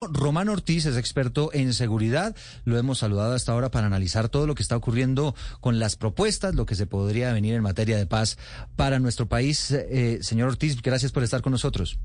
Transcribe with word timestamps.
Román 0.00 0.48
Ortiz 0.48 0.86
es 0.86 0.96
experto 0.96 1.50
en 1.52 1.74
seguridad. 1.74 2.36
Lo 2.64 2.78
hemos 2.78 2.98
saludado 2.98 3.34
hasta 3.34 3.50
ahora 3.50 3.70
para 3.70 3.88
analizar 3.88 4.28
todo 4.28 4.46
lo 4.46 4.54
que 4.54 4.62
está 4.62 4.76
ocurriendo 4.76 5.34
con 5.60 5.80
las 5.80 5.96
propuestas, 5.96 6.54
lo 6.54 6.66
que 6.66 6.76
se 6.76 6.86
podría 6.86 7.32
venir 7.32 7.54
en 7.54 7.62
materia 7.62 7.96
de 7.96 8.06
paz 8.06 8.38
para 8.76 9.00
nuestro 9.00 9.28
país. 9.28 9.72
Eh, 9.72 10.20
señor 10.22 10.50
Ortiz, 10.50 10.80
gracias 10.82 11.10
por 11.10 11.24
estar 11.24 11.42
con 11.42 11.50
nosotros. 11.50 11.98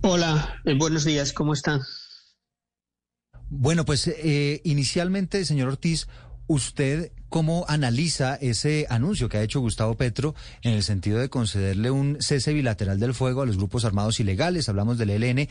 Hola, 0.00 0.56
eh, 0.64 0.74
buenos 0.74 1.04
días, 1.04 1.34
¿cómo 1.34 1.52
están? 1.52 1.82
Bueno, 3.50 3.84
pues 3.84 4.08
eh, 4.08 4.62
inicialmente, 4.64 5.44
señor 5.44 5.68
Ortiz, 5.68 6.08
¿Usted 6.46 7.12
cómo 7.32 7.64
analiza 7.66 8.34
ese 8.36 8.86
anuncio 8.90 9.30
que 9.30 9.38
ha 9.38 9.42
hecho 9.42 9.58
Gustavo 9.58 9.96
Petro 9.96 10.34
en 10.60 10.74
el 10.74 10.82
sentido 10.82 11.18
de 11.18 11.30
concederle 11.30 11.90
un 11.90 12.18
cese 12.20 12.52
bilateral 12.52 13.00
del 13.00 13.14
fuego 13.14 13.40
a 13.40 13.46
los 13.46 13.56
grupos 13.56 13.86
armados 13.86 14.20
ilegales? 14.20 14.68
Hablamos 14.68 14.98
del 14.98 15.08
ELN. 15.08 15.48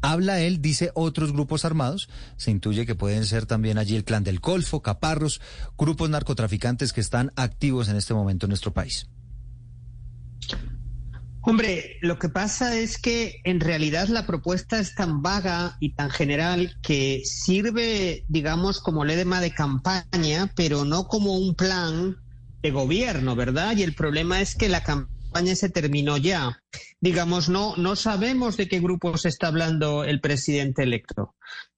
Habla 0.00 0.40
él, 0.40 0.62
dice 0.62 0.90
otros 0.94 1.32
grupos 1.34 1.66
armados. 1.66 2.08
Se 2.38 2.50
intuye 2.50 2.86
que 2.86 2.94
pueden 2.94 3.26
ser 3.26 3.44
también 3.44 3.76
allí 3.76 3.94
el 3.94 4.04
Clan 4.04 4.24
del 4.24 4.40
Golfo, 4.40 4.80
Caparros, 4.80 5.42
grupos 5.76 6.08
narcotraficantes 6.08 6.94
que 6.94 7.02
están 7.02 7.30
activos 7.36 7.90
en 7.90 7.96
este 7.96 8.14
momento 8.14 8.46
en 8.46 8.50
nuestro 8.50 8.72
país. 8.72 9.06
Hombre, 11.48 11.96
lo 12.02 12.18
que 12.18 12.28
pasa 12.28 12.76
es 12.76 12.98
que 12.98 13.40
en 13.42 13.60
realidad 13.60 14.08
la 14.08 14.26
propuesta 14.26 14.78
es 14.78 14.94
tan 14.94 15.22
vaga 15.22 15.78
y 15.80 15.94
tan 15.94 16.10
general 16.10 16.76
que 16.82 17.22
sirve, 17.24 18.26
digamos, 18.28 18.82
como 18.82 19.06
lema 19.06 19.40
de 19.40 19.54
campaña, 19.54 20.52
pero 20.54 20.84
no 20.84 21.08
como 21.08 21.38
un 21.38 21.54
plan 21.54 22.18
de 22.60 22.70
gobierno, 22.70 23.34
¿verdad? 23.34 23.74
Y 23.78 23.82
el 23.82 23.94
problema 23.94 24.42
es 24.42 24.56
que 24.56 24.68
la 24.68 24.84
campaña 24.84 25.54
se 25.54 25.70
terminó 25.70 26.18
ya. 26.18 26.62
Digamos, 27.00 27.48
no, 27.48 27.76
no 27.78 27.96
sabemos 27.96 28.58
de 28.58 28.68
qué 28.68 28.80
grupos 28.80 29.24
está 29.24 29.46
hablando 29.46 30.04
el 30.04 30.20
presidente 30.20 30.82
electo. 30.82 31.34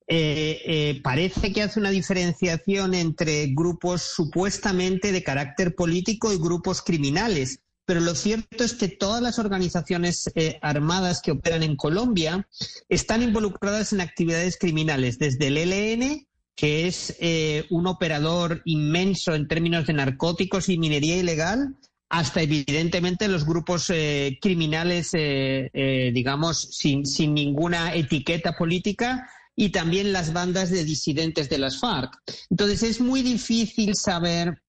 Eh, 0.08 0.62
eh, 0.66 1.00
parece 1.00 1.52
que 1.52 1.62
hace 1.62 1.78
una 1.78 1.90
diferenciación 1.90 2.92
entre 2.94 3.46
grupos 3.54 4.02
supuestamente 4.02 5.12
de 5.12 5.22
carácter 5.22 5.76
político 5.76 6.32
y 6.32 6.38
grupos 6.38 6.82
criminales 6.82 7.60
pero 7.84 8.00
lo 8.00 8.14
cierto 8.14 8.62
es 8.62 8.74
que 8.74 8.88
todas 8.88 9.20
las 9.22 9.38
organizaciones 9.38 10.30
eh, 10.34 10.58
armadas 10.62 11.20
que 11.22 11.32
operan 11.32 11.62
en 11.62 11.76
Colombia 11.76 12.46
están 12.88 13.22
involucradas 13.22 13.92
en 13.92 14.00
actividades 14.00 14.58
criminales, 14.58 15.18
desde 15.18 15.48
el 15.48 15.56
ELN, 15.56 16.26
que 16.54 16.86
es 16.86 17.16
eh, 17.20 17.64
un 17.70 17.86
operador 17.86 18.62
inmenso 18.64 19.34
en 19.34 19.48
términos 19.48 19.86
de 19.86 19.94
narcóticos 19.94 20.68
y 20.68 20.78
minería 20.78 21.16
ilegal, 21.16 21.76
hasta 22.08 22.42
evidentemente 22.42 23.28
los 23.28 23.44
grupos 23.44 23.90
eh, 23.90 24.38
criminales, 24.40 25.12
digamos, 25.12 26.60
sin, 26.72 27.06
sin 27.06 27.34
ninguna 27.34 27.94
etiqueta 27.94 28.56
política 28.56 29.28
y 29.54 29.70
también 29.70 30.12
las 30.12 30.32
bandas 30.32 30.70
de 30.70 30.84
disidentes 30.84 31.48
de 31.48 31.58
las 31.58 31.78
FARC. 31.78 32.18
Entonces 32.50 32.82
es 32.82 33.00
muy 33.00 33.22
difícil 33.22 33.94
saber 33.94 34.62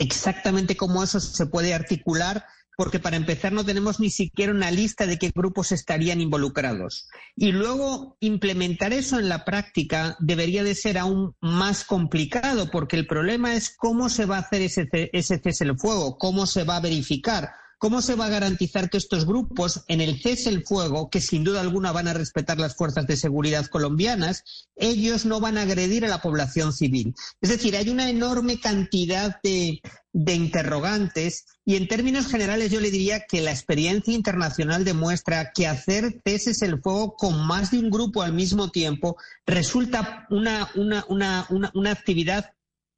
exactamente 0.00 0.76
cómo 0.76 1.04
eso 1.04 1.20
se 1.20 1.46
puede 1.46 1.74
articular, 1.74 2.44
porque 2.76 2.98
para 2.98 3.16
empezar 3.16 3.52
no 3.52 3.64
tenemos 3.64 4.00
ni 4.00 4.08
siquiera 4.08 4.52
una 4.52 4.70
lista 4.70 5.06
de 5.06 5.18
qué 5.18 5.30
grupos 5.34 5.70
estarían 5.70 6.22
involucrados. 6.22 7.08
Y 7.36 7.52
luego 7.52 8.16
implementar 8.20 8.94
eso 8.94 9.18
en 9.18 9.28
la 9.28 9.44
práctica 9.44 10.16
debería 10.18 10.64
de 10.64 10.74
ser 10.74 10.96
aún 10.96 11.36
más 11.40 11.84
complicado, 11.84 12.70
porque 12.70 12.96
el 12.96 13.06
problema 13.06 13.54
es 13.54 13.76
cómo 13.76 14.08
se 14.08 14.24
va 14.24 14.36
a 14.36 14.40
hacer 14.40 14.62
ese, 14.62 14.88
ese 15.12 15.38
cese 15.38 15.64
el 15.64 15.78
fuego, 15.78 16.16
cómo 16.16 16.46
se 16.46 16.64
va 16.64 16.76
a 16.76 16.80
verificar, 16.80 17.50
¿Cómo 17.80 18.02
se 18.02 18.14
va 18.14 18.26
a 18.26 18.28
garantizar 18.28 18.90
que 18.90 18.98
estos 18.98 19.24
grupos, 19.24 19.84
en 19.88 20.02
el 20.02 20.20
cese 20.20 20.50
el 20.50 20.64
fuego, 20.64 21.08
que 21.08 21.22
sin 21.22 21.44
duda 21.44 21.62
alguna 21.62 21.92
van 21.92 22.08
a 22.08 22.12
respetar 22.12 22.58
las 22.58 22.76
fuerzas 22.76 23.06
de 23.06 23.16
seguridad 23.16 23.64
colombianas, 23.68 24.44
ellos 24.76 25.24
no 25.24 25.40
van 25.40 25.56
a 25.56 25.62
agredir 25.62 26.04
a 26.04 26.08
la 26.08 26.20
población 26.20 26.74
civil? 26.74 27.14
Es 27.40 27.48
decir, 27.48 27.74
hay 27.76 27.88
una 27.88 28.10
enorme 28.10 28.60
cantidad 28.60 29.40
de, 29.42 29.80
interrogantes 30.12 31.46
y 31.64 31.76
en 31.76 31.88
términos 31.88 32.26
generales 32.26 32.70
yo 32.70 32.80
le 32.80 32.90
diría 32.90 33.24
que 33.26 33.40
la 33.40 33.52
experiencia 33.52 34.12
internacional 34.12 34.84
demuestra 34.84 35.50
que 35.54 35.66
hacer 35.66 36.20
ceses 36.22 36.60
el 36.60 36.82
fuego 36.82 37.16
con 37.16 37.46
más 37.46 37.70
de 37.70 37.78
un 37.78 37.88
grupo 37.88 38.20
al 38.20 38.34
mismo 38.34 38.70
tiempo 38.70 39.16
resulta 39.46 40.26
una, 40.28 40.68
una, 41.08 41.90
actividad 41.90 42.52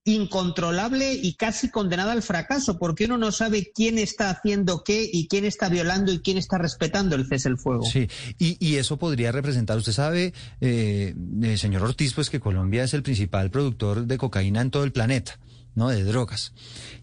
incontrolable 0.05 1.13
y 1.15 1.35
casi 1.35 1.71
condenada 1.71 2.13
al 2.13 2.23
fracaso, 2.23 2.79
porque 2.79 3.05
uno 3.05 3.19
no 3.19 3.31
sabe 3.31 3.71
quién 3.73 3.99
está 3.99 4.31
haciendo 4.31 4.83
qué 4.85 5.09
y 5.11 5.29
quién 5.29 5.45
está 5.45 5.69
violando 5.69 6.13
y 6.13 6.19
quién 6.21 6.39
está 6.39 6.59
respetando 6.59 7.15
el 7.15 7.27
cese 7.27 7.49
el 7.49 7.59
fuego. 7.59 7.85
Sí, 7.85 8.09
y, 8.39 8.77
eso 8.77 8.97
podría 8.97 9.31
representar, 9.31 9.79
usted 9.79 9.93
sabe, 9.93 10.33
eh, 10.61 11.15
eh, 11.43 11.57
señor 11.57 11.83
Ortiz, 11.83 12.15
pues 12.15 12.31
que 12.31 12.41
Colombia 12.41 12.85
es 12.85 12.95
el 12.95 13.03
principal 13.03 13.51
productor 13.51 14.07
de 14.07 14.19
cocaína 14.19 14.61
en 14.61 14.71
todo 14.71 14.85
el 14.85 14.93
planeta. 14.93 15.39
¿no? 15.75 15.89
de 15.89 16.05
drogas. 16.05 16.53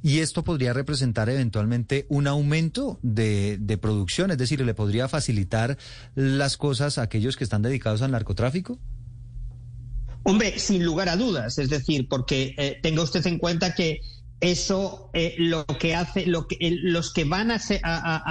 Y 0.03 0.19
esto 0.19 0.43
podría 0.43 0.73
representar 0.73 1.27
eventualmente 1.27 2.05
un 2.07 2.27
aumento 2.27 2.99
de, 3.01 3.57
de 3.59 3.77
producción, 3.79 4.29
es 4.29 4.37
decir, 4.37 4.61
le 4.61 4.75
podría 4.75 5.07
facilitar 5.07 5.75
las 6.13 6.55
cosas 6.55 6.99
a 6.99 7.01
aquellos 7.01 7.35
que 7.35 7.43
están 7.43 7.63
dedicados 7.63 8.03
al 8.03 8.11
narcotráfico. 8.11 8.77
Hombre, 10.23 10.59
sin 10.59 10.85
lugar 10.85 11.09
a 11.09 11.15
dudas, 11.15 11.57
es 11.57 11.69
decir, 11.69 12.07
porque 12.07 12.53
eh, 12.57 12.79
tenga 12.81 13.03
usted 13.03 13.25
en 13.25 13.39
cuenta 13.39 13.73
que 13.73 14.01
eso 14.41 15.09
eh, 15.13 15.35
lo 15.37 15.65
que 15.65 15.95
hace, 15.95 16.25
lo 16.25 16.47
que, 16.47 16.57
los 16.81 17.11
que 17.11 17.25
van 17.25 17.51
a, 17.51 17.59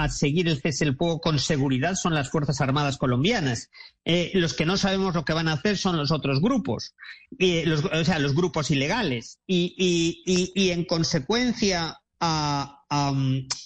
seguir 0.09 0.47
el 0.47 0.59
cese 0.59 0.85
el 0.85 0.95
fuego 0.95 1.19
con 1.19 1.37
seguridad 1.39 1.95
son 1.95 2.15
las 2.15 2.29
Fuerzas 2.29 2.61
Armadas 2.61 2.97
colombianas. 2.97 3.69
Eh, 4.05 4.31
los 4.33 4.53
que 4.53 4.65
no 4.65 4.77
sabemos 4.77 5.13
lo 5.13 5.25
que 5.25 5.33
van 5.33 5.47
a 5.47 5.53
hacer 5.53 5.77
son 5.77 5.97
los 5.97 6.11
otros 6.11 6.41
grupos, 6.41 6.95
los, 7.37 7.85
o 7.85 8.05
sea, 8.05 8.17
los 8.17 8.33
grupos 8.33 8.71
ilegales. 8.71 9.39
Y, 9.45 10.71
en 10.71 10.85
consecuencia, 10.85 11.99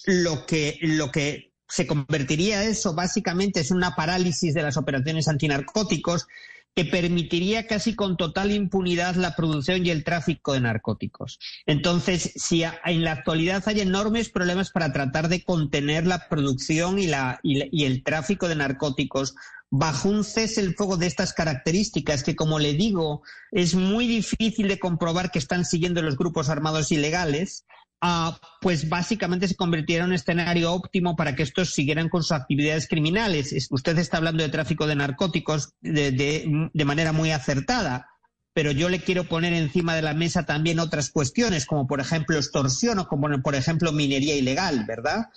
lo, 0.06 0.46
que, 0.46 0.78
lo 0.82 1.10
que 1.10 1.54
se 1.68 1.86
convertiría 1.86 2.64
eso 2.64 2.94
básicamente 2.94 3.60
es 3.60 3.70
una 3.70 3.96
parálisis 3.96 4.54
de 4.54 4.62
las 4.62 4.76
operaciones 4.76 5.28
antinarcóticos 5.28 6.26
que 6.74 6.84
permitiría 6.84 7.66
casi 7.66 7.94
con 7.94 8.16
total 8.16 8.50
impunidad 8.50 9.14
la 9.14 9.36
producción 9.36 9.86
y 9.86 9.90
el 9.90 10.02
tráfico 10.02 10.52
de 10.52 10.60
narcóticos. 10.60 11.38
Entonces, 11.66 12.32
si 12.34 12.64
en 12.64 13.04
la 13.04 13.12
actualidad 13.12 13.62
hay 13.66 13.80
enormes 13.80 14.28
problemas 14.28 14.70
para 14.70 14.92
tratar 14.92 15.28
de 15.28 15.44
contener 15.44 16.06
la 16.06 16.28
producción 16.28 16.98
y, 16.98 17.06
la, 17.06 17.38
y, 17.42 17.84
el 17.84 18.02
tráfico 18.02 18.48
de 18.48 18.56
narcóticos 18.56 19.36
bajo 19.70 20.08
un 20.08 20.24
cese 20.24 20.60
el 20.60 20.74
fuego 20.74 20.96
de 20.96 21.06
estas 21.06 21.32
características, 21.32 22.22
que 22.22 22.36
como 22.36 22.58
le 22.58 22.74
digo, 22.74 23.22
es 23.50 23.74
muy 23.74 24.06
difícil 24.06 24.68
de 24.68 24.78
comprobar 24.78 25.30
que 25.30 25.38
están 25.38 25.64
siguiendo 25.64 26.02
los 26.02 26.16
grupos 26.16 26.48
armados 26.48 26.90
ilegales, 26.92 27.64
Ah, 28.06 28.38
pues 28.60 28.90
básicamente 28.90 29.48
se 29.48 29.56
convirtiera 29.56 30.04
en 30.04 30.10
un 30.10 30.14
escenario 30.14 30.74
óptimo 30.74 31.16
para 31.16 31.34
que 31.34 31.42
estos 31.42 31.70
siguieran 31.70 32.10
con 32.10 32.22
sus 32.22 32.32
actividades 32.32 32.86
criminales. 32.86 33.54
Usted 33.70 33.96
está 33.96 34.18
hablando 34.18 34.42
de 34.42 34.50
tráfico 34.50 34.86
de 34.86 34.94
narcóticos 34.94 35.72
de, 35.80 36.70
manera 36.84 37.12
muy 37.12 37.30
acertada, 37.30 38.10
pero 38.52 38.72
yo 38.72 38.90
le 38.90 39.00
quiero 39.00 39.24
poner 39.24 39.54
encima 39.54 39.96
de 39.96 40.02
la 40.02 40.12
mesa 40.12 40.44
también 40.44 40.80
otras 40.80 41.08
cuestiones, 41.08 41.64
como 41.64 41.86
por 41.86 41.98
ejemplo 41.98 42.36
extorsión 42.36 42.98
o 42.98 43.08
como 43.08 43.26
por 43.40 43.54
ejemplo 43.54 43.90
minería 43.90 44.36
ilegal, 44.36 44.84
¿verdad? 44.86 45.28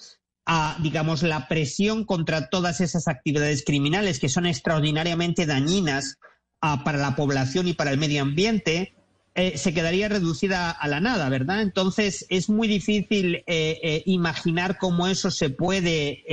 A, 0.45 0.78
digamos, 0.84 1.23
la 1.23 1.47
presión 1.47 2.03
contra 2.03 2.49
todas 2.49 2.81
esas 2.81 3.07
actividades 3.07 3.63
criminales 3.63 4.19
que 4.19 4.28
son 4.28 4.45
extraordinariamente 4.45 5.45
dañinas 5.45 6.17
para 6.59 6.97
la 6.97 7.16
población 7.16 7.69
y 7.69 7.73
para 7.73 7.91
el 7.91 7.97
medio 7.97 8.23
ambiente, 8.23 8.97
eh, 9.39 9.55
se 9.55 9.71
quedaría 9.71 10.09
reducida 10.09 10.71
a 10.71 10.87
la 10.87 10.99
nada, 10.99 11.29
¿verdad? 11.29 11.61
Entonces 11.61 12.25
es 12.29 12.49
muy 12.49 12.67
difícil 12.67 13.35
eh, 13.35 13.43
eh, 13.83 14.01
imaginar 14.07 14.79
cómo 14.79 15.07
eso 15.07 15.29
se 15.29 15.51
puede 15.51 16.23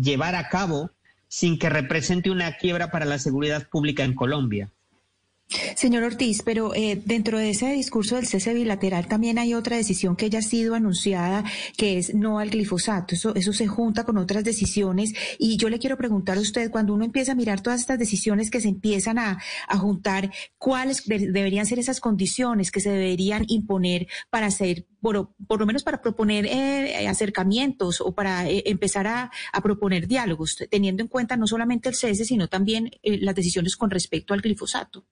llevar 0.00 0.34
a 0.34 0.48
cabo 0.48 0.90
sin 1.28 1.58
que 1.58 1.68
represente 1.68 2.30
una 2.30 2.56
quiebra 2.56 2.90
para 2.90 3.04
la 3.04 3.18
seguridad 3.18 3.68
pública 3.68 4.02
en 4.02 4.14
Colombia. 4.14 4.70
Señor 5.76 6.02
Ortiz, 6.02 6.42
pero 6.42 6.74
eh, 6.74 7.00
dentro 7.04 7.38
de 7.38 7.50
ese 7.50 7.72
discurso 7.72 8.16
del 8.16 8.26
cese 8.26 8.54
bilateral 8.54 9.06
también 9.06 9.38
hay 9.38 9.54
otra 9.54 9.76
decisión 9.76 10.16
que 10.16 10.30
ya 10.30 10.38
ha 10.38 10.42
sido 10.42 10.74
anunciada, 10.74 11.44
que 11.76 11.98
es 11.98 12.14
no 12.14 12.38
al 12.38 12.50
glifosato. 12.50 13.14
Eso, 13.14 13.52
se 13.52 13.66
junta 13.66 14.04
con 14.04 14.16
otras 14.18 14.42
decisiones. 14.42 15.12
Y 15.38 15.56
yo 15.56 15.68
le 15.68 15.78
quiero 15.78 15.96
preguntar 15.96 16.38
a 16.38 16.40
usted, 16.40 16.70
cuando 16.70 16.94
uno 16.94 17.04
empieza 17.04 17.32
a 17.32 17.34
mirar 17.34 17.60
todas 17.60 17.80
estas 17.80 17.98
decisiones 17.98 18.50
que 18.50 18.60
se 18.60 18.68
empiezan 18.68 19.18
a, 19.18 19.38
juntar, 19.78 20.32
¿cuáles 20.56 21.04
deberían 21.06 21.66
ser 21.66 21.78
esas 21.78 22.00
condiciones 22.00 22.70
que 22.70 22.80
se 22.80 22.90
deberían 22.90 23.44
imponer 23.48 24.06
para 24.30 24.46
hacer, 24.46 24.86
por, 25.00 25.34
por 25.46 25.60
lo 25.60 25.66
menos 25.66 25.82
para 25.82 26.00
proponer 26.00 26.46
eh, 26.46 27.06
acercamientos 27.06 28.00
o 28.00 28.14
para 28.14 28.48
eh, 28.48 28.62
empezar 28.66 29.06
a, 29.06 29.30
proponer 29.62 30.06
diálogos, 30.06 30.56
teniendo 30.70 31.02
en 31.02 31.08
cuenta 31.08 31.36
no 31.36 31.46
solamente 31.46 31.88
el 31.88 31.94
cese, 31.94 32.24
sino 32.24 32.48
también 32.48 32.90
las 33.02 33.34
decisiones 33.34 33.76
con 33.76 33.90
respecto 33.90 34.34
al 34.34 34.40
glifosato? 34.40 35.06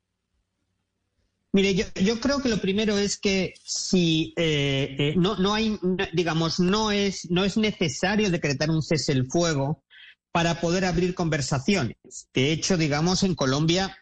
Mire, 1.55 1.75
yo, 1.75 2.19
creo 2.21 2.41
que 2.41 2.49
lo 2.49 2.59
primero 2.59 2.97
es 2.97 3.19
que 3.19 3.53
si 3.63 4.33
eh, 4.37 4.97
eh, 4.99 5.15
no, 5.17 5.37
no 5.37 5.53
hay, 5.53 5.79
digamos, 6.15 6.59
no 6.59 6.91
es, 6.91 7.31
no 7.31 7.45
es 7.45 7.59
necesario 7.59 8.31
decretar 8.31 8.71
un 8.71 8.83
cese 8.83 9.13
el 9.13 9.27
fuego 9.27 9.85
para 10.33 10.63
poder 10.63 10.87
abrir 10.87 11.15
conversaciones. 11.15 11.97
De 12.33 12.53
hecho, 12.53 12.79
digamos, 12.79 13.23
en 13.23 13.35
Colombia 13.35 13.95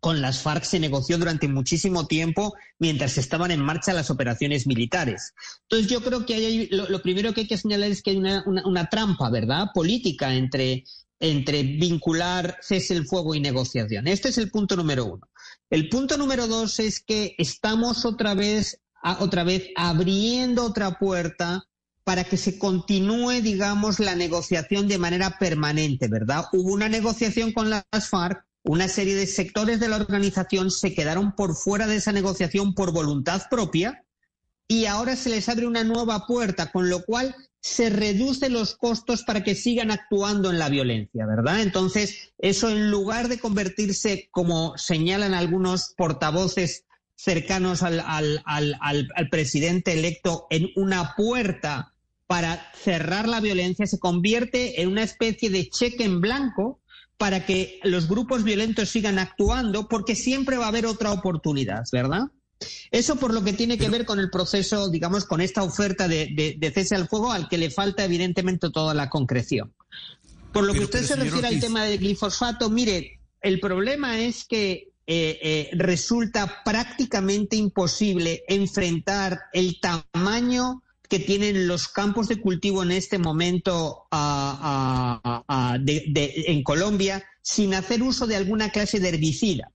con 0.00 0.22
las 0.22 0.40
FARC 0.40 0.64
se 0.64 0.80
negoció 0.80 1.18
durante 1.18 1.46
muchísimo 1.46 2.06
tiempo 2.06 2.54
mientras 2.78 3.18
estaban 3.18 3.50
en 3.50 3.60
marcha 3.60 3.92
las 3.92 4.10
operaciones 4.10 4.66
militares. 4.66 5.34
Entonces 5.68 5.90
yo 5.90 6.02
creo 6.02 6.24
que 6.24 6.34
hay, 6.34 6.68
lo, 6.68 7.02
primero 7.02 7.34
que 7.34 7.42
hay 7.42 7.46
que 7.46 7.58
señalar 7.58 7.90
es 7.90 8.02
que 8.02 8.12
hay 8.12 8.16
una, 8.16 8.88
trampa, 8.88 9.28
¿verdad?, 9.28 9.66
política 9.74 10.34
entre, 10.34 10.84
entre 11.20 11.62
vincular 11.62 12.56
cese 12.62 12.94
el 12.94 13.06
fuego 13.06 13.34
y 13.34 13.40
negociación. 13.40 14.08
Este 14.08 14.30
es 14.30 14.38
el 14.38 14.50
punto 14.50 14.74
número 14.74 15.04
uno. 15.04 15.28
El 15.70 15.88
punto 15.88 16.16
número 16.16 16.48
dos 16.48 16.80
es 16.80 17.00
que 17.00 17.36
estamos 17.38 18.04
otra 18.04 18.34
vez, 18.34 18.80
otra 19.20 19.44
vez 19.44 19.68
abriendo 19.76 20.64
otra 20.64 20.98
puerta 20.98 21.64
para 22.02 22.24
que 22.24 22.36
se 22.36 22.58
continúe, 22.58 23.40
digamos, 23.40 24.00
la 24.00 24.16
negociación 24.16 24.88
de 24.88 24.98
manera 24.98 25.38
permanente, 25.38 26.08
¿verdad? 26.08 26.46
Hubo 26.52 26.72
una 26.72 26.88
negociación 26.88 27.52
con 27.52 27.70
las 27.70 27.84
FARC, 28.08 28.44
una 28.64 28.88
serie 28.88 29.14
de 29.14 29.28
sectores 29.28 29.78
de 29.78 29.88
la 29.88 29.96
organización 29.96 30.72
se 30.72 30.92
quedaron 30.92 31.36
por 31.36 31.54
fuera 31.54 31.86
de 31.86 31.96
esa 31.96 32.10
negociación 32.10 32.74
por 32.74 32.92
voluntad 32.92 33.42
propia 33.48 34.04
y 34.66 34.86
ahora 34.86 35.14
se 35.14 35.30
les 35.30 35.48
abre 35.48 35.68
una 35.68 35.84
nueva 35.84 36.26
puerta, 36.26 36.72
con 36.72 36.90
lo 36.90 37.04
cual 37.04 37.34
se 37.60 37.90
reducen 37.90 38.52
los 38.54 38.74
costos 38.74 39.22
para 39.22 39.44
que 39.44 39.54
sigan 39.54 39.90
actuando 39.90 40.50
en 40.50 40.58
la 40.58 40.68
violencia, 40.68 41.26
¿verdad? 41.26 41.60
Entonces, 41.60 42.32
eso 42.38 42.70
en 42.70 42.90
lugar 42.90 43.28
de 43.28 43.38
convertirse, 43.38 44.28
como 44.30 44.76
señalan 44.78 45.34
algunos 45.34 45.94
portavoces 45.96 46.84
cercanos 47.16 47.82
al, 47.82 48.02
al 48.46 49.28
presidente 49.30 49.92
electo, 49.92 50.46
en 50.48 50.70
una 50.74 51.14
puerta 51.16 51.92
para 52.26 52.70
cerrar 52.74 53.28
la 53.28 53.40
violencia 53.40 53.86
se 53.86 53.98
convierte 53.98 54.80
en 54.80 54.88
una 54.88 55.02
especie 55.02 55.50
de 55.50 55.68
cheque 55.68 56.04
en 56.04 56.20
blanco 56.20 56.80
para 57.18 57.44
que 57.44 57.80
los 57.82 58.08
grupos 58.08 58.44
violentos 58.44 58.88
sigan 58.88 59.18
actuando, 59.18 59.88
porque 59.88 60.14
siempre 60.14 60.56
va 60.56 60.66
a 60.66 60.68
haber 60.68 60.86
otra 60.86 61.12
oportunidad, 61.12 61.82
¿verdad? 61.92 62.30
Eso 62.90 63.16
por 63.16 63.32
lo 63.32 63.42
que 63.42 63.52
tiene 63.52 63.78
que 63.78 63.88
ver 63.88 64.04
con 64.04 64.18
el 64.18 64.30
proceso, 64.30 64.90
digamos, 64.90 65.24
con 65.24 65.40
esta 65.40 65.62
oferta 65.62 66.08
de, 66.08 66.72
cese 66.74 66.94
al 66.94 67.08
fuego 67.08 67.32
al 67.32 67.48
que 67.48 67.58
le 67.58 67.70
falta 67.70 68.04
evidentemente 68.04 68.70
toda 68.70 68.94
la 68.94 69.08
concreción. 69.08 69.72
Por 70.52 70.64
lo 70.64 70.74
que 70.74 70.80
usted 70.80 71.04
se 71.04 71.16
refiere 71.16 71.46
al 71.48 71.60
tema 71.60 71.84
del 71.84 71.98
glifosato, 71.98 72.68
mire, 72.68 73.20
el 73.40 73.60
problema 73.60 74.18
es 74.18 74.44
que 74.44 74.90
eh, 75.06 75.38
eh, 75.42 75.70
resulta 75.72 76.62
prácticamente 76.64 77.56
imposible 77.56 78.42
enfrentar 78.48 79.40
el 79.52 79.78
tamaño 79.80 80.82
que 81.08 81.18
tienen 81.18 81.66
los 81.66 81.88
campos 81.88 82.28
de 82.28 82.40
cultivo 82.40 82.84
en 82.84 82.92
este 82.92 83.18
momento 83.18 84.06
en 85.86 86.62
Colombia 86.62 87.24
sin 87.42 87.74
hacer 87.74 88.02
uso 88.02 88.28
de 88.28 88.36
alguna 88.36 88.70
clase 88.70 89.00
de 89.00 89.08
herbicida. 89.08 89.72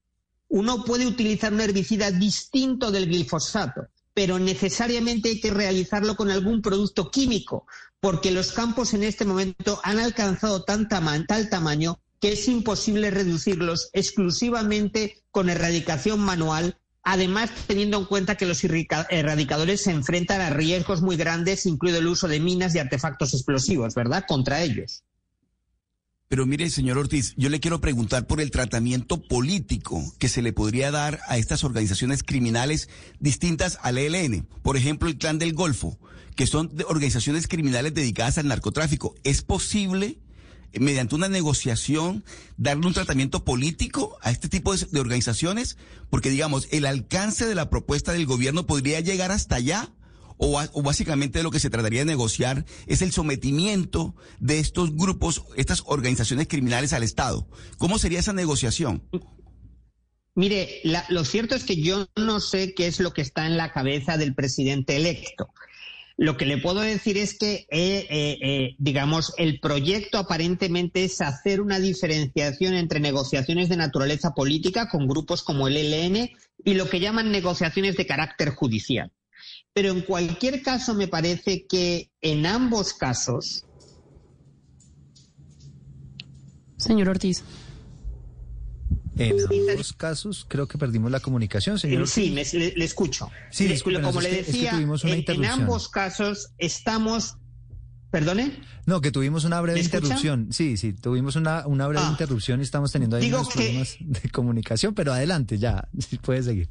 Uno 0.48 0.84
puede 0.84 1.06
utilizar 1.06 1.54
un 1.54 1.62
herbicida 1.62 2.12
distinto 2.12 2.92
del 2.92 3.08
glifosato, 3.08 3.88
pero 4.14 4.40
necesariamente 4.40 5.30
hay 5.30 5.40
que 5.40 5.52
realizarlo 5.52 6.16
con 6.16 6.32
algún 6.32 6.62
producto 6.62 7.12
químico, 7.12 7.68
porque 8.00 8.32
los 8.32 8.52
campos 8.52 8.94
en 8.94 9.04
este 9.04 9.26
momento 9.26 9.80
han 9.84 10.00
alcanzado 10.00 10.64
tal 10.64 10.88
tamaño 10.88 12.00
que 12.20 12.34
es 12.34 12.48
imposible 12.48 13.12
reducirlos 13.12 13.90
exclusivamente 13.94 15.24
con 15.32 15.50
erradicación 15.50 16.20
manual 16.20 16.78
Además, 17.08 17.52
teniendo 17.68 18.00
en 18.00 18.06
cuenta 18.06 18.36
que 18.36 18.48
los 18.48 18.64
erradicadores 18.64 19.84
se 19.84 19.92
enfrentan 19.92 20.42
a 20.42 20.50
riesgos 20.50 21.04
muy 21.04 21.16
grandes, 21.16 21.68
incluido 21.68 22.00
el 22.00 22.08
uso 22.08 22.28
de 22.28 22.40
minas 22.40 22.74
y 22.74 22.80
artefactos 22.80 23.36
explosivos, 23.36 23.94
¿verdad? 23.94 24.26
Contra 24.28 24.64
ellos. 24.64 25.04
Pero 26.27 26.48
mire, 26.48 26.72
señor 26.72 26.98
Ortiz, 26.98 27.36
yo 27.38 27.50
le 27.50 27.60
quiero 27.60 27.81
preguntar 27.81 28.25
por 28.25 28.42
el 28.42 28.50
tratamiento 28.50 29.22
político 29.22 30.04
que 30.18 30.27
se 30.27 30.42
le 30.42 30.54
podría 30.54 30.89
dar 30.89 31.19
a 31.27 31.38
estas 31.38 31.63
organizaciones 31.63 32.24
criminales 32.24 32.89
distintas 33.19 33.77
al 33.83 34.00
ELN. 34.00 34.48
Por 34.63 34.75
ejemplo, 34.75 35.07
el 35.07 35.19
Clan 35.19 35.38
del 35.38 35.54
Golfo, 35.54 36.00
que 36.36 36.48
son 36.48 36.72
organizaciones 36.88 37.48
criminales 37.48 37.94
dedicadas 37.94 38.39
al 38.39 38.48
narcotráfico. 38.48 39.13
¿Es 39.24 39.44
posible 39.44 40.18
mediante 40.74 41.13
una 41.13 41.30
negociación, 41.30 42.25
darle 42.57 42.88
un 42.88 42.94
tratamiento 42.94 43.45
político 43.45 44.18
a 44.24 44.31
este 44.31 44.50
tipo 44.50 44.75
de, 44.75 45.00
organizaciones? 45.00 45.77
Porque, 46.10 46.31
digamos, 46.31 46.68
el 46.72 46.88
alcance 46.88 47.45
de 47.45 47.54
la 47.54 47.69
propuesta 47.69 48.13
del 48.13 48.25
gobierno 48.25 48.66
podría 48.66 49.00
llegar 49.00 49.31
hasta 49.31 49.57
allá. 49.57 49.92
O, 50.38 50.82
básicamente 50.82 51.44
lo 51.44 51.52
que 51.52 51.60
se 51.60 51.70
trataría 51.70 52.02
de 52.02 52.06
negociar 52.06 52.66
es 52.88 53.02
el 53.02 53.12
sometimiento 53.12 54.16
de 54.40 54.60
estos 54.60 54.96
grupos, 54.96 55.44
estas 55.56 55.84
organizaciones 55.86 56.48
criminales 56.48 56.94
al 56.94 57.04
Estado. 57.04 57.48
¿Cómo 57.78 57.98
sería 58.00 58.20
esa 58.20 58.34
negociación? 58.34 59.04
Mire, 60.36 60.82
lo 61.10 61.24
cierto 61.24 61.56
es 61.56 61.64
que 61.64 61.82
yo 61.82 62.08
no 62.18 62.42
sé 62.42 62.74
qué 62.74 62.88
es 62.88 63.00
lo 63.00 63.14
que 63.14 63.22
está 63.22 63.46
en 63.48 63.56
la 63.56 63.72
cabeza 63.72 64.18
del 64.18 64.36
presidente 64.36 64.98
electo. 64.98 65.50
Lo 66.18 66.38
que 66.38 66.46
le 66.46 66.58
puedo 66.58 66.80
decir 66.80 67.18
es 67.18 67.38
que, 67.38 67.68
eh, 67.70 68.08
eh, 68.10 68.38
eh, 68.42 68.76
digamos, 68.78 69.34
el 69.38 69.60
proyecto 69.60 70.18
aparentemente 70.18 71.04
es 71.04 71.20
hacer 71.20 71.60
una 71.60 71.80
diferenciación 71.80 72.74
entre 72.74 73.02
negociaciones 73.02 73.68
de 73.68 73.76
naturaleza 73.76 74.34
política 74.34 74.88
con 74.90 75.08
grupos 75.08 75.44
como 75.44 75.68
el 75.68 75.76
ELN 75.76 76.30
y 76.64 76.74
lo 76.76 76.90
que 76.90 77.02
llaman 77.02 77.32
negociaciones 77.32 77.98
de 77.98 78.06
carácter 78.06 78.52
judicial. 78.52 79.12
Pero 79.75 79.89
en 79.89 80.04
cualquier 80.04 80.62
caso, 80.62 80.94
me 80.94 81.10
parece 81.10 81.66
que 81.68 82.10
en 82.22 82.45
ambos 82.45 82.94
casos. 82.94 83.66
Señor 86.77 87.10
Ortiz. 87.10 87.44
En 89.18 89.36
ambos 89.42 89.92
casos 89.92 90.45
creo 90.48 90.69
que 90.69 90.77
perdimos 90.77 91.12
la 91.12 91.19
comunicación, 91.19 91.77
señor. 91.77 92.04
Eh, 92.04 92.07
sí, 92.07 92.30
le, 92.30 92.86
escucho. 92.86 93.30
Sí, 93.51 93.68
disculpe, 93.68 94.01
como 94.01 94.22
le 94.22 94.31
decía, 94.31 94.80
en, 94.80 95.45
ambos 95.45 95.89
casos 95.89 96.54
estamos... 96.57 97.36
¿Perdone? 98.12 98.62
No, 98.86 99.01
que 99.01 99.12
tuvimos 99.12 99.44
una 99.44 99.60
breve 99.60 99.81
interrupción. 99.81 100.54
Sí, 100.54 100.77
sí, 100.77 100.94
tuvimos 100.94 101.36
una, 101.36 101.68
una 101.68 101.86
breve 101.88 102.06
ah. 102.06 102.12
interrupción 102.12 102.62
y 102.62 102.63
estamos 102.63 102.94
teniendo 102.94 103.18
ahí 103.18 103.27
unos 103.27 103.50
problemas 103.50 103.98
de 104.00 104.30
comunicación, 104.30 104.94
pero 104.94 105.12
adelante, 105.12 105.57
ya, 105.57 105.89
puede 106.22 106.44
seguir. 106.44 106.69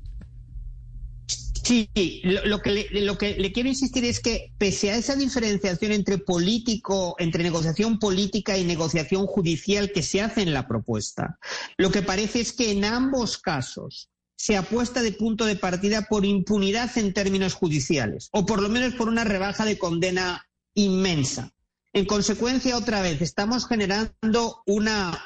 Sí, 1.64 1.88
lo, 2.24 2.60
que 2.60 2.70
le, 2.70 3.00
lo 3.00 3.16
que 3.16 3.36
le 3.38 3.50
quiero 3.50 3.70
insistir 3.70 4.04
es 4.04 4.20
que 4.20 4.52
pese 4.58 4.90
a 4.90 4.96
esa 4.96 5.16
diferenciación 5.16 5.92
entre 5.92 6.18
político, 6.18 7.16
entre 7.18 7.42
negociación 7.42 7.98
política 7.98 8.58
y 8.58 8.64
negociación 8.64 9.26
judicial 9.26 9.90
que 9.90 10.02
se 10.02 10.20
hace 10.20 10.42
en 10.42 10.52
la 10.52 10.68
propuesta, 10.68 11.38
lo 11.78 11.90
que 11.90 12.02
parece 12.02 12.40
es 12.40 12.52
que 12.52 12.70
en 12.70 12.84
ambos 12.84 13.38
casos 13.38 14.10
se 14.36 14.58
apuesta 14.58 15.02
de 15.02 15.12
punto 15.12 15.46
de 15.46 15.56
partida 15.56 16.02
por 16.02 16.26
impunidad 16.26 16.90
en 16.98 17.14
términos 17.14 17.54
judiciales, 17.54 18.28
o 18.32 18.44
por 18.44 18.60
lo 18.60 18.68
menos 18.68 18.94
por 18.94 19.08
una 19.08 19.24
rebaja 19.24 19.64
de 19.64 19.78
condena 19.78 20.46
inmensa. 20.74 21.52
En 21.94 22.04
consecuencia, 22.04 22.76
otra 22.76 23.00
vez, 23.00 23.22
estamos 23.22 23.66
generando 23.66 24.62
una, 24.66 25.24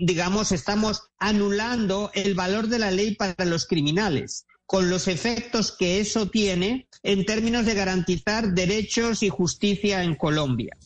digamos, 0.00 0.52
estamos 0.52 1.02
anulando 1.18 2.12
el 2.14 2.34
valor 2.34 2.68
de 2.68 2.78
la 2.78 2.92
ley 2.92 3.14
para 3.16 3.44
los 3.44 3.66
criminales 3.66 4.46
con 4.66 4.90
los 4.90 5.08
efectos 5.08 5.72
que 5.72 6.00
eso 6.00 6.28
tiene 6.28 6.88
en 7.02 7.24
términos 7.24 7.64
de 7.66 7.74
garantizar 7.74 8.52
derechos 8.52 9.22
y 9.22 9.28
justicia 9.28 10.02
en 10.02 10.16
Colombia. 10.16 10.76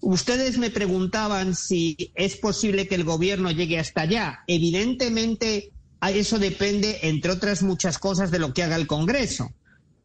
Ustedes 0.00 0.58
me 0.58 0.68
preguntaban 0.68 1.54
si 1.54 2.12
es 2.14 2.36
posible 2.36 2.86
que 2.86 2.94
el 2.94 3.04
gobierno 3.04 3.50
llegue 3.50 3.78
hasta 3.78 4.02
allá. 4.02 4.40
Evidentemente, 4.46 5.72
eso 6.02 6.38
depende, 6.38 6.98
entre 7.02 7.32
otras 7.32 7.62
muchas 7.62 7.98
cosas, 7.98 8.30
de 8.30 8.38
lo 8.38 8.52
que 8.52 8.62
haga 8.62 8.76
el 8.76 8.86
Congreso. 8.86 9.50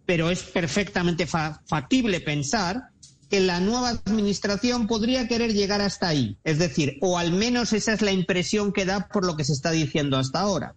Pero 0.06 0.30
es 0.30 0.44
perfectamente 0.44 1.28
factible 1.28 2.22
pensar 2.22 2.92
que 3.30 3.42
la 3.42 3.60
nueva 3.60 3.90
administración 3.90 4.88
podría 4.88 5.28
querer 5.28 5.54
llegar 5.54 5.82
hasta 5.82 6.08
ahí. 6.08 6.38
Es 6.46 6.58
decir, 6.58 6.98
o 7.02 7.18
al 7.18 7.34
menos 7.34 7.74
esa 7.74 7.92
es 7.92 8.02
la 8.02 8.14
impresión 8.14 8.72
que 8.72 8.86
da 8.86 9.10
por 9.10 9.26
lo 9.26 9.36
que 9.36 9.44
se 9.44 9.54
está 9.54 9.72
diciendo 9.72 10.18
hasta 10.18 10.40
ahora. 10.40 10.76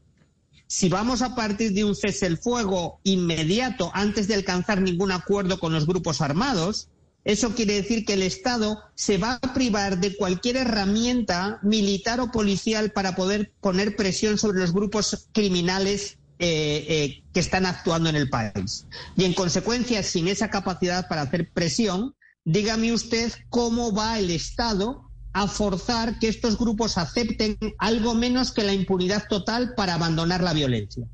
Si 0.72 0.88
vamos 0.88 1.20
a 1.20 1.34
partir 1.34 1.74
de 1.74 1.84
un 1.84 1.94
cese 1.94 2.24
el 2.24 2.38
fuego 2.38 2.98
inmediato 3.04 3.90
antes 3.92 4.26
de 4.26 4.32
alcanzar 4.32 4.80
ningún 4.80 5.12
acuerdo 5.12 5.60
con 5.60 5.74
los 5.74 5.86
grupos 5.86 6.22
armados, 6.22 6.88
eso 7.24 7.54
quiere 7.54 7.74
decir 7.74 8.06
que 8.06 8.14
el 8.14 8.22
Estado 8.22 8.80
se 8.94 9.18
va 9.18 9.34
a 9.42 9.52
privar 9.52 10.00
de 10.00 10.16
cualquier 10.16 10.56
herramienta 10.56 11.60
militar 11.62 12.20
o 12.20 12.30
policial 12.30 12.90
para 12.90 13.14
poder 13.14 13.52
poner 13.60 13.96
presión 13.96 14.38
sobre 14.38 14.60
los 14.60 14.72
grupos 14.72 15.28
criminales 15.32 16.16
eh, 16.38 16.86
eh, 16.88 17.22
que 17.34 17.40
están 17.40 17.66
actuando 17.66 18.08
en 18.08 18.16
el 18.16 18.30
país. 18.30 18.86
Y 19.14 19.24
en 19.24 19.34
consecuencia, 19.34 20.02
sin 20.02 20.26
esa 20.26 20.48
capacidad 20.48 21.06
para 21.06 21.20
hacer 21.20 21.50
presión, 21.52 22.14
dígame 22.46 22.94
usted 22.94 23.30
cómo 23.50 23.92
va 23.92 24.18
el 24.18 24.30
Estado 24.30 25.11
a 25.32 25.48
forzar 25.48 26.18
que 26.18 26.28
estos 26.28 26.58
grupos 26.58 26.98
acepten 26.98 27.56
algo 27.78 28.14
menos 28.14 28.52
que 28.52 28.64
la 28.64 28.74
impunidad 28.74 29.26
total 29.28 29.74
para 29.74 29.94
abandonar 29.94 30.42
la 30.42 30.52
violencia. 30.52 31.06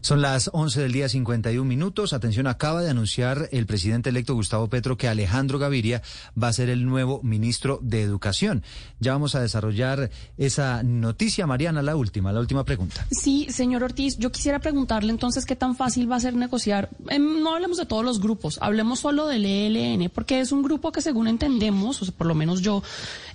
Son 0.00 0.22
las 0.22 0.50
11 0.52 0.80
del 0.80 0.92
día 0.92 1.08
51 1.08 1.64
minutos. 1.64 2.12
Atención, 2.12 2.46
acaba 2.46 2.82
de 2.82 2.90
anunciar 2.90 3.48
el 3.52 3.66
presidente 3.66 4.10
electo 4.10 4.34
Gustavo 4.34 4.68
Petro 4.68 4.96
que 4.96 5.08
Alejandro 5.08 5.58
Gaviria 5.58 6.02
va 6.40 6.48
a 6.48 6.52
ser 6.52 6.68
el 6.68 6.86
nuevo 6.86 7.20
ministro 7.22 7.78
de 7.82 8.02
Educación. 8.02 8.62
Ya 9.00 9.12
vamos 9.12 9.34
a 9.34 9.40
desarrollar 9.40 10.10
esa 10.36 10.82
noticia. 10.82 11.46
Mariana, 11.46 11.82
la 11.82 11.96
última, 11.96 12.32
la 12.32 12.40
última 12.40 12.64
pregunta. 12.64 13.06
Sí, 13.10 13.46
señor 13.50 13.82
Ortiz, 13.82 14.18
yo 14.18 14.30
quisiera 14.30 14.58
preguntarle 14.58 15.10
entonces 15.10 15.44
qué 15.44 15.56
tan 15.56 15.76
fácil 15.76 16.10
va 16.10 16.16
a 16.16 16.20
ser 16.20 16.34
negociar. 16.34 16.90
Em, 17.08 17.42
no 17.42 17.54
hablemos 17.54 17.78
de 17.78 17.86
todos 17.86 18.04
los 18.04 18.20
grupos, 18.20 18.58
hablemos 18.60 19.00
solo 19.00 19.26
del 19.26 19.46
ELN, 19.46 20.10
porque 20.10 20.40
es 20.40 20.52
un 20.52 20.62
grupo 20.62 20.92
que 20.92 21.02
según 21.02 21.28
entendemos, 21.28 22.00
o 22.02 22.04
sea, 22.04 22.14
por 22.14 22.26
lo 22.26 22.34
menos 22.34 22.60
yo, 22.60 22.82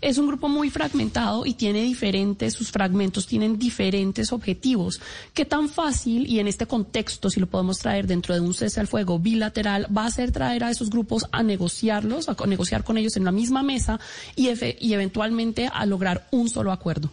es 0.02 0.18
un 0.18 0.28
grupo 0.28 0.50
muy 0.50 0.70
fragmentado 0.70 1.46
y 1.46 1.54
tiene 1.54 1.82
diferentes, 1.82 2.54
sus 2.54 2.72
fragmentos 2.72 3.28
tienen 3.28 3.58
diferentes 3.58 4.32
objetivos. 4.32 5.02
¿Qué 5.34 5.46
tan 5.46 5.70
fácil 5.70 6.23
y 6.28 6.40
en 6.40 6.48
este 6.48 6.66
contexto, 6.66 7.30
si 7.30 7.40
lo 7.40 7.48
podemos 7.48 7.80
traer 7.80 8.08
dentro 8.08 8.34
de 8.34 8.42
un 8.42 8.54
cese 8.54 8.80
al 8.80 8.88
fuego 8.88 9.20
bilateral, 9.20 9.88
va 9.96 10.06
a 10.06 10.12
ser 10.12 10.32
traer 10.32 10.64
a 10.64 10.72
esos 10.72 10.90
grupos 10.90 11.26
a 11.32 11.44
negociarlos, 11.44 12.30
a 12.30 12.36
negociar 12.46 12.84
con 12.84 12.98
ellos 12.98 13.18
en 13.18 13.26
la 13.26 13.32
misma 13.32 13.64
mesa 13.64 14.00
y, 14.36 14.50
eventualmente 14.94 15.70
a 15.72 15.86
lograr 15.86 16.28
un 16.32 16.50
solo 16.50 16.72
acuerdo. 16.72 17.12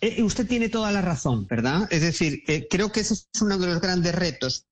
Eh, 0.00 0.22
usted 0.22 0.46
tiene 0.46 0.68
toda 0.68 0.92
la 0.92 1.00
razón, 1.00 1.46
¿verdad? 1.46 1.88
Es 1.90 2.02
decir, 2.02 2.42
eh, 2.46 2.66
creo 2.68 2.92
que 2.92 3.00
ese 3.00 3.14
es 3.14 3.28
uno 3.40 3.58
de 3.58 3.66
los 3.66 3.80
grandes 3.80 4.14
retos 4.14 4.66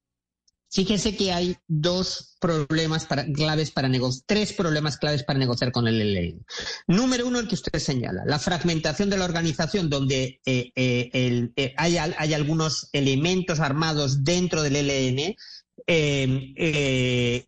Fíjese 0.75 1.17
que 1.17 1.33
hay 1.33 1.57
dos 1.69 2.37
problemas 2.41 3.07
claves 3.33 3.71
para 3.71 3.89
negociar, 3.89 4.25
tres 4.27 4.53
problemas 4.53 4.99
claves 4.99 5.23
para 5.23 5.39
negociar 5.39 5.71
con 5.71 5.87
el 5.87 6.01
ELN. 6.01 6.45
Número 6.89 7.29
uno, 7.29 7.39
el 7.39 7.47
que 7.47 7.55
usted 7.55 7.79
señala, 7.79 8.25
la 8.27 8.41
fragmentación 8.41 9.09
de 9.09 9.17
la 9.17 9.25
organización, 9.25 9.89
donde 9.89 10.41
eh, 10.45 10.73
eh, 10.75 11.53
eh, 11.55 11.75
hay, 11.77 12.35
algunos 12.35 12.89
elementos 12.93 13.61
armados 13.61 14.25
dentro 14.25 14.65
del 14.65 14.75
ELN 15.87 16.55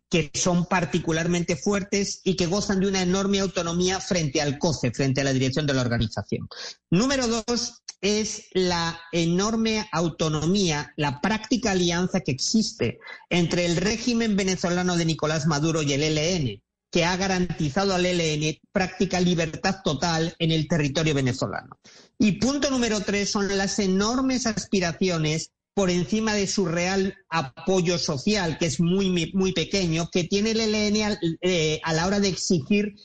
que 0.09 0.31
son 0.33 0.65
particularmente 0.65 1.55
fuertes 1.55 2.21
y 2.23 2.35
que 2.35 2.45
gozan 2.45 2.79
de 2.79 2.87
una 2.87 3.01
enorme 3.01 3.39
autonomía 3.39 3.99
frente 3.99 4.41
al 4.41 4.57
COCE, 4.59 4.91
frente 4.91 5.21
a 5.21 5.23
la 5.23 5.33
dirección 5.33 5.65
de 5.65 5.73
la 5.73 5.81
organización. 5.81 6.47
Número 6.89 7.27
dos, 7.27 7.83
es 8.01 8.45
la 8.53 8.99
enorme 9.11 9.87
autonomía, 9.91 10.93
la 10.97 11.19
práctica 11.19 11.71
alianza 11.71 12.19
que 12.19 12.31
existe 12.31 12.99
entre 13.29 13.65
el 13.65 13.75
régimen 13.75 14.35
venezolano 14.35 14.95
de 14.97 15.05
Nicolás 15.05 15.47
Maduro 15.47 15.81
y 15.81 15.93
el 15.93 16.03
ELN, 16.03 16.61
que 16.91 17.05
ha 17.05 17.17
garantizado 17.17 17.95
al 17.95 18.05
ELN 18.05 18.57
práctica 18.71 19.19
libertad 19.19 19.81
total 19.83 20.35
en 20.39 20.51
el 20.51 20.67
territorio 20.67 21.13
venezolano. 21.13 21.79
Y 22.19 22.33
punto 22.33 22.69
número 22.69 23.01
tres 23.01 23.31
son 23.31 23.57
las 23.57 23.79
enormes 23.79 24.45
aspiraciones 24.45 25.51
por 25.77 25.91
encima 25.91 26.33
de 26.33 26.47
su 26.47 26.65
real 26.65 27.15
apoyo 27.29 27.99
social, 27.99 28.57
que 28.57 28.65
es 28.65 28.79
muy, 28.79 29.31
muy 29.35 29.53
pequeño, 29.53 30.09
que 30.09 30.23
tiene 30.23 30.49
el 30.49 30.59
ELN 30.59 31.19
eh, 31.41 31.79
a 31.83 31.93
la 31.93 32.07
hora 32.07 32.19
de 32.19 32.29
exigir 32.29 32.95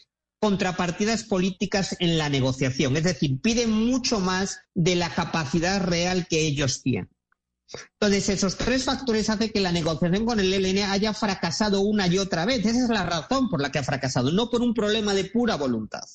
contrapartidas 0.41 1.25
políticas 1.25 1.95
en 1.99 2.17
la 2.17 2.31
negociación. 2.31 2.97
Es 2.97 3.05
decir, 3.05 3.39
piden 3.43 3.71
mucho 3.71 4.21
más 4.21 4.61
de 4.73 4.97
la 4.97 5.15
capacidad 5.15 5.83
real 5.83 6.27
que 6.27 6.41
ellos 6.41 6.81
tienen. 6.81 7.11
Entonces, 8.01 8.31
esos 8.31 8.57
tres 8.57 8.85
factores 8.85 9.29
hacen 9.29 9.51
que 9.51 9.61
la 9.61 9.71
negociación 9.71 10.25
con 10.25 10.41
el 10.41 10.51
ELN 10.51 10.91
haya 10.91 11.13
fracasado 11.13 11.83
una 11.83 12.07
y 12.07 12.17
otra 12.17 12.47
vez. 12.47 12.65
Esa 12.65 12.85
es 12.85 12.89
la 12.89 13.05
razón 13.05 13.51
por 13.51 13.61
la 13.61 13.71
que 13.71 13.81
ha 13.81 13.85
fracasado, 13.85 14.33
no 14.33 14.49
por 14.49 14.63
un 14.63 14.73
problema 14.73 15.13
de 15.13 15.27
pura 15.27 15.57
voluntad. 15.57 16.09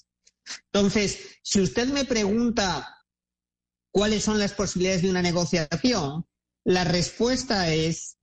Entonces, 0.74 1.20
si 1.44 1.62
usted 1.62 1.88
me 1.90 2.04
pregunta 2.04 3.06
cuáles 3.92 4.24
son 4.24 4.40
las 4.40 4.54
posibilidades 4.54 5.04
de 5.04 5.12
una 5.12 5.22
negociación, 5.22 6.26
la 6.67 6.83
respuesta 6.83 7.74
es 7.74 8.17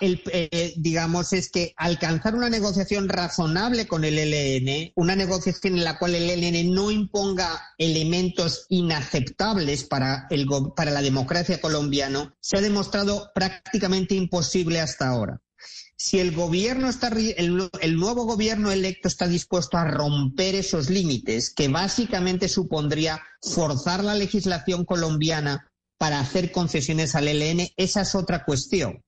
el, 0.00 0.22
eh, 0.32 0.72
digamos, 0.78 1.34
es 1.34 1.50
que 1.50 1.74
alcanzar 1.76 2.34
una 2.34 2.48
negociación 2.48 3.10
razonable 3.10 3.86
con 3.86 4.04
el 4.04 4.18
ELN, 4.18 4.92
una 4.96 5.14
negociación 5.14 5.74
en 5.76 5.84
la 5.84 5.98
cual 5.98 6.14
el 6.14 6.30
ELN 6.30 6.72
no 6.72 6.90
imponga 6.90 7.62
elementos 7.76 8.64
inaceptables 8.70 9.84
para, 9.84 10.26
el, 10.30 10.48
para 10.74 10.90
la 10.92 11.02
democracia 11.02 11.60
colombiana, 11.60 12.34
se 12.40 12.56
ha 12.56 12.62
demostrado 12.62 13.30
prácticamente 13.34 14.14
imposible 14.14 14.80
hasta 14.80 15.08
ahora. 15.08 15.42
Si 15.94 16.18
el 16.18 16.34
gobierno 16.34 16.88
está, 16.88 17.08
el 17.36 17.96
nuevo 17.96 18.24
gobierno 18.24 18.72
electo 18.72 19.08
está 19.08 19.28
dispuesto 19.28 19.76
a 19.76 19.84
romper 19.84 20.54
esos 20.54 20.88
límites, 20.88 21.52
que 21.54 21.68
básicamente 21.68 22.48
supondría 22.48 23.22
forzar 23.42 24.02
la 24.02 24.14
legislación 24.14 24.84
colombiana 24.86 25.71
para 26.02 26.18
hacer 26.18 26.50
concesiones 26.50 27.14
al 27.14 27.28
ELN, 27.28 27.68
esa 27.76 28.00
es 28.00 28.16
otra 28.16 28.44
cuestión 28.44 29.04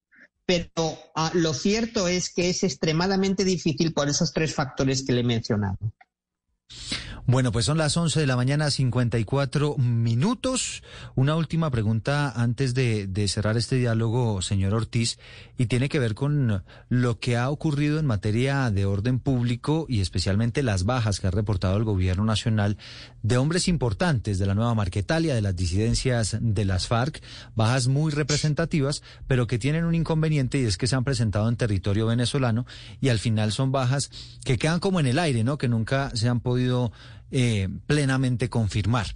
pero 0.47 0.99
ah, 1.15 1.31
lo 1.35 1.55
cierto 1.55 2.07
es 2.07 2.33
que 2.33 2.51
es 2.51 2.63
extremadamente 2.63 3.45
difícil 3.45 3.93
por 3.93 4.09
esos 4.09 4.33
tres 4.33 4.55
factores 4.55 5.05
que 5.05 5.13
le 5.13 5.21
he 5.21 5.25
mencionado. 5.25 5.79
Bueno, 7.27 7.53
pues 7.53 7.65
son 7.65 7.79
las 7.79 7.97
11 7.97 8.21
de 8.21 8.27
la 8.27 8.37
mañana, 8.37 8.71
54 8.71 9.79
minutos. 9.79 10.83
Una 11.15 11.37
última 11.37 11.71
pregunta 11.71 12.31
antes 12.31 12.75
de, 12.75 13.09
cerrar 13.29 13.57
este 13.57 13.77
diálogo, 13.77 14.43
señor 14.43 14.75
Ortiz, 14.75 15.19
y 15.57 15.65
tiene 15.65 15.89
que 15.89 15.99
ver 15.99 16.15
con 16.15 16.63
lo 16.91 17.19
que 17.21 17.39
ha 17.39 17.49
ocurrido 17.49 17.99
en 17.99 18.05
materia 18.05 18.71
de 18.71 18.85
orden 18.85 19.21
público 19.21 19.87
y 19.89 20.03
especialmente 20.03 20.63
las 20.63 20.85
bajas 20.85 21.19
que 21.19 21.27
ha 21.27 21.31
reportado 21.31 21.79
el 21.79 21.85
gobierno 21.85 22.25
nacional 22.25 22.77
de 23.23 23.39
hombres 23.39 23.69
importantes 23.69 24.39
de 24.39 24.45
la 24.45 24.55
nueva 24.55 24.75
Marquetalia, 24.75 25.35
de 25.35 25.41
las 25.41 25.57
disidencias 25.57 26.37
de 26.39 26.65
las 26.67 26.89
FARC, 26.89 27.23
bajas 27.55 27.89
muy 27.89 28.13
representativas, 28.13 29.03
pero 29.27 29.47
que 29.47 29.59
tienen 29.59 29.87
un 29.87 29.95
inconveniente 29.95 30.59
y 30.59 30.65
es 30.65 30.77
que 30.77 30.87
se 30.87 30.95
han 30.95 31.05
presentado 31.05 31.49
en 31.49 31.57
territorio 31.57 32.05
venezolano 32.05 32.67
y 33.01 33.09
al 33.09 33.19
final 33.19 33.51
son 33.51 33.73
bajas 33.73 34.11
que 34.45 34.59
quedan 34.59 34.79
como 34.79 35.01
en 35.01 35.07
el 35.07 35.19
aire, 35.19 35.43
¿no? 35.43 35.57
Que 35.57 35.69
nunca 35.69 36.11
se 36.15 36.29
han 36.29 36.41
podido 36.41 36.93
eh, 37.37 37.69
plenamente 37.89 38.49
confirmar. 38.49 39.09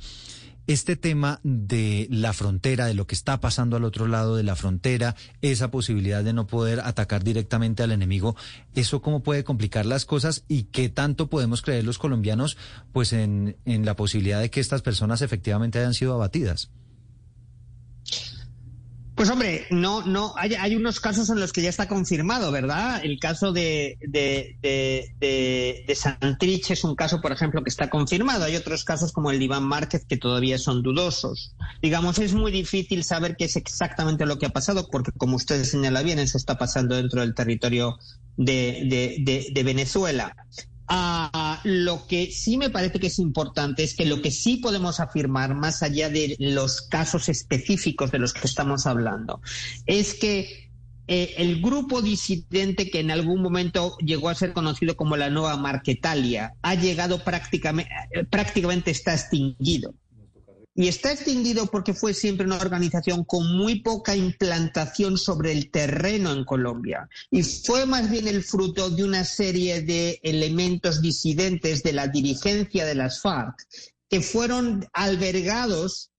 Este 0.67 0.97
tema 0.97 1.39
de 1.45 2.09
la 2.11 2.33
frontera, 2.33 2.87
de 2.87 2.95
lo 2.95 3.07
que 3.07 3.15
está 3.15 3.41
pasando 3.41 3.77
al 3.77 3.85
otro 3.85 4.09
lado 4.09 4.35
de 4.35 4.43
la 4.43 4.57
frontera, 4.57 5.15
esa 5.41 5.71
posibilidad 5.71 6.25
de 6.25 6.33
no 6.33 6.49
poder 6.49 6.81
atacar 6.81 7.23
directamente 7.23 7.85
al 7.85 7.93
enemigo, 7.93 8.35
¿eso 8.75 9.01
cómo 9.03 9.23
puede 9.23 9.45
complicar 9.45 9.87
las 9.87 10.05
cosas 10.05 10.45
y 10.49 10.65
qué 10.65 10.89
tanto 10.89 11.31
podemos 11.31 11.63
creer 11.63 11.85
los 11.85 11.99
colombianos 11.99 12.59
pues 12.93 13.13
en, 13.13 13.57
en 13.65 13.87
la 13.87 13.95
posibilidad 13.95 14.41
de 14.41 14.51
que 14.51 14.59
estas 14.61 14.83
personas 14.83 15.23
efectivamente 15.23 15.79
hayan 15.79 15.95
sido 15.95 16.13
abatidas? 16.13 16.71
Pues 19.19 19.31
hombre, 19.31 19.67
no, 19.71 20.03
no, 20.07 20.33
hay, 20.37 20.55
hay, 20.55 20.77
unos 20.77 21.01
casos 21.01 21.29
en 21.29 21.41
los 21.41 21.53
que 21.53 21.61
ya 21.61 21.69
está 21.71 21.89
confirmado, 21.89 22.53
¿verdad? 22.53 23.05
El 23.05 23.19
caso 23.19 23.53
de, 23.53 23.99
de, 24.01 24.57
de, 24.63 25.85
de, 25.85 25.95
Santrich 25.97 26.71
es 26.71 26.85
un 26.85 26.95
caso, 26.95 27.21
por 27.21 27.33
ejemplo, 27.33 27.65
que 27.65 27.69
está 27.69 27.91
confirmado. 27.91 28.45
Hay 28.45 28.55
otros 28.55 28.85
casos 28.85 29.11
como 29.11 29.33
el 29.33 29.41
de 29.41 29.47
Iván 29.47 29.65
Márquez 29.65 30.05
que 30.09 30.19
todavía 30.19 30.57
son 30.57 30.85
dudosos. 30.85 31.57
Digamos, 31.83 32.21
es 32.21 32.33
muy 32.33 32.53
difícil 32.53 33.03
saber 33.03 33.35
qué 33.37 33.47
es 33.47 33.57
exactamente 33.57 34.25
lo 34.25 34.39
que 34.39 34.47
ha 34.47 34.51
pasado, 34.51 34.89
porque 34.89 35.11
como 35.11 35.35
usted 35.35 35.65
señala 35.65 36.03
bien, 36.03 36.21
eso 36.21 36.39
está 36.39 36.57
pasando 36.57 36.95
dentro 36.95 37.21
del 37.21 37.35
territorio 37.35 37.99
de, 38.37 39.51
de 39.53 39.63
Venezuela. 39.65 40.37
Ah, 40.90 41.61
lo 41.64 42.07
que 42.07 42.30
sí 42.33 42.57
me 42.57 42.71
parece 42.71 42.99
que 42.99 43.09
es 43.09 43.18
importante 43.18 43.83
es 43.83 43.95
que 43.95 44.07
lo 44.07 44.23
que 44.23 44.30
sí 44.30 44.57
podemos 44.57 45.00
afirmar, 45.00 45.54
más 45.54 45.83
allá 45.83 46.09
de 46.09 46.35
los 46.38 46.80
casos 46.80 47.28
específicos 47.28 48.11
de 48.11 48.18
los 48.18 48.33
que 48.33 48.47
estamos 48.47 48.87
hablando, 48.87 49.42
es 49.85 50.14
que 50.14 50.71
eh, 51.07 51.35
el 51.37 51.61
grupo 51.61 52.00
disidente 52.00 52.90
que 52.90 53.00
en 53.00 53.11
algún 53.11 53.42
momento 53.42 53.99
llegó 53.99 54.30
a 54.30 54.35
ser 54.35 54.54
conocido 54.54 54.97
como 54.97 55.16
la 55.16 55.28
nueva 55.28 55.57
Marquetalia 55.57 56.54
ha 56.62 56.75
llegado 56.75 57.23
prácticamente, 57.23 57.90
eh, 58.12 58.25
prácticamente 58.25 58.90
está 58.90 59.12
extinguido 59.12 59.95
y 60.78 60.87
está 60.87 61.11
extinguido 61.11 61.66
porque 61.66 61.92
fue 61.92 62.14
siempre 62.14 62.47
una 62.47 62.58
organización 62.58 63.25
con 63.25 63.56
muy 63.56 63.80
poca 63.80 64.14
implantación 64.14 65.18
sobre 65.18 65.50
el 65.50 65.73
terreno 65.73 66.30
en 66.30 66.44
Colombia. 66.44 67.08
Y 67.32 67.42
fue 67.42 67.85
más 67.85 68.08
bien 68.08 68.28
el 68.28 68.44
fruto 68.44 68.88
de 68.88 69.02
una 69.02 69.25
serie 69.25 69.82
de 69.82 70.20
elementos 70.23 71.02
disidentes 71.02 71.82
de 71.82 71.94
la 71.94 72.06
dirigencia 72.06 72.87
de 72.87 72.94
las 72.94 73.20
FARC 73.20 73.56
que 74.08 74.20
fueron 74.20 74.87
albergados 74.92 76.12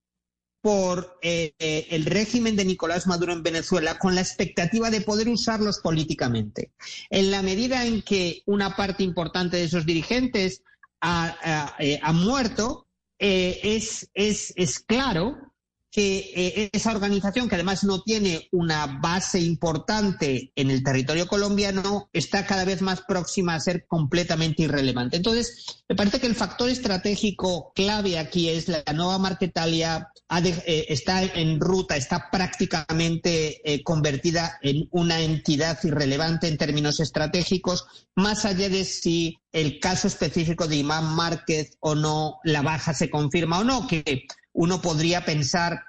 por 0.59 1.17
eh, 1.21 1.53
el 1.89 2.03
régimen 2.03 2.57
de 2.57 2.65
Nicolás 2.65 3.07
Maduro 3.07 3.31
en 3.31 3.43
Venezuela 3.43 3.97
con 3.97 4.13
la 4.13 4.19
expectativa 4.19 4.89
de 4.89 4.99
poder 4.99 5.29
usarlos 5.29 5.79
políticamente. 5.79 6.73
En 7.09 7.31
la 7.31 7.41
medida 7.41 7.85
en 7.85 8.01
que 8.01 8.43
una 8.45 8.75
parte 8.75 9.03
importante 9.03 9.55
de 9.55 9.63
esos 9.63 9.85
dirigentes 9.85 10.63
ha, 10.99 11.37
ha 11.41 11.75
eh, 11.79 12.01
muerto, 12.11 12.88
eh, 13.19 13.59
es, 13.63 14.09
es, 14.13 14.53
es 14.55 14.79
claro 14.79 15.49
que 15.91 16.31
eh, 16.36 16.69
esa 16.72 16.91
organización, 16.91 17.50
que 17.50 17.55
además 17.55 17.84
no 17.84 18.01
tiene 18.01 18.48
una 18.51 19.00
base 19.01 19.39
importante 19.39 20.51
en 20.55 20.69
el 20.69 20.84
territorio 20.84 21.27
colombiano, 21.27 22.10
está 22.13 22.46
cada 22.46 22.65
vez 22.65 22.81
más 22.81 23.01
próxima 23.01 23.55
a 23.55 23.60
ser 23.60 23.88
completamente 23.88 24.63
irrelevante. 24.63 25.17
Entonces, 25.17 25.84
me 25.88 25.96
parece 25.96 26.19
que 26.19 26.27
el 26.27 26.36
factor 26.36 26.69
estratégico 26.69 27.72
clave 27.74 28.19
aquí 28.19 28.50
es 28.50 28.67
la 28.67 28.84
nueva 28.93 29.17
Marquetalia 29.17 30.10
eh, 30.31 30.86
está 30.89 31.24
en 31.24 31.60
ruta, 31.60 31.98
está 31.98 32.29
prácticamente 32.31 33.62
eh, 33.63 33.84
convertida 33.84 34.60
en 34.62 34.88
una 34.91 35.19
entidad 35.22 35.79
irrelevante 35.84 36.48
en 36.48 36.58
términos 36.58 37.00
estratégicos, 37.00 37.88
más 38.15 38.46
allá 38.46 38.69
de 38.69 38.86
si 38.86 39.39
el 39.51 39.79
caso 39.79 40.08
específico 40.08 40.67
de 40.67 40.75
Imán 40.77 41.15
Márquez 41.15 41.72
o 41.79 41.96
no, 41.96 42.38
la 42.43 42.62
baja 42.62 42.93
se 42.93 43.10
confirma 43.10 43.60
o 43.60 43.63
no, 43.63 43.88
que 43.88 44.27
uno 44.59 44.81
podría 44.81 45.23
pensar 45.23 45.85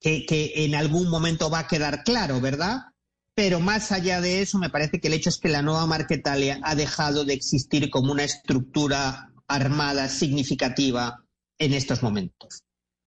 que, 0.00 0.52
en 0.54 0.74
algún 0.74 1.08
momento 1.08 1.48
va 1.48 1.60
a 1.60 1.66
quedar 1.66 2.04
claro, 2.04 2.38
¿verdad? 2.38 2.92
Pero 3.34 3.58
más 3.58 3.90
allá 3.90 4.20
de 4.20 4.42
eso, 4.42 4.58
me 4.58 4.68
parece 4.68 5.00
que 5.00 5.08
el 5.08 5.14
hecho 5.14 5.30
es 5.30 5.38
que 5.38 5.48
la 5.48 5.62
nueva 5.62 5.86
Marquetalia 5.86 6.60
ha 6.62 6.74
dejado 6.74 7.24
de 7.24 7.32
existir 7.32 7.88
como 7.88 8.12
una 8.12 8.24
estructura 8.24 9.32
armada 9.48 10.10
significativa 10.10 11.24
en 11.56 11.72
estos 11.72 12.02
momentos. 12.02 12.64